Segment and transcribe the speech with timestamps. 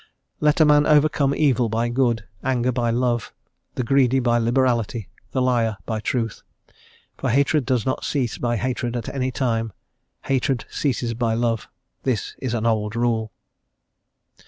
[0.39, 3.31] "Let a man overcome evil by good, anger by love,
[3.75, 6.41] the greedy by liberality, the liar by truth.
[7.19, 9.73] For hatred does not cease by hatred at any time;
[10.23, 11.67] hatred ceases by love;
[12.01, 13.31] this is an old rule."